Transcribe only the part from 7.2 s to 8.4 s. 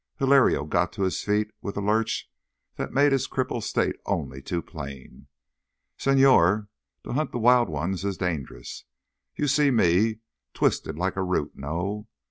the wild ones is